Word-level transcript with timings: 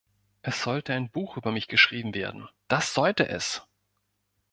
Es 0.41 0.63
sollte 0.63 0.93
ein 0.95 1.11
Buch 1.11 1.37
über 1.37 1.51
mich 1.51 1.67
geschrieben 1.67 2.15
werden, 2.15 2.49
das 2.69 2.95
sollte 2.95 3.29
es! 3.29 3.61